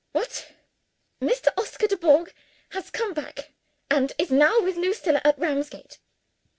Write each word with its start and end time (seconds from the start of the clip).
What!!! 0.13 0.47
"Mr. 1.21 1.49
Oscar 1.55 1.85
Dubourg 1.85 2.33
has 2.69 2.89
come 2.89 3.13
back, 3.13 3.51
and 3.87 4.11
is 4.17 4.31
now 4.31 4.59
with 4.59 4.75
Lucilla 4.75 5.21
at 5.23 5.37
Ramsgate." 5.37 5.99